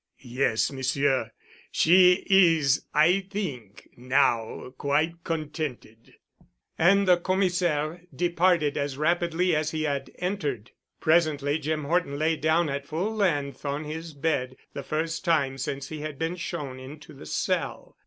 [0.23, 1.29] "Yes, Monsieur.
[1.71, 6.15] She is, I think, now quite contented."
[6.75, 10.71] And the Commissaire departed as rapidly as he had entered.
[11.01, 15.99] Presently Jim Horton lay down at full length on his bed—the first time since he
[15.99, 17.95] had been shown into the cell.